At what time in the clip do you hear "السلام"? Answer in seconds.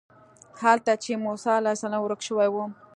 1.75-2.01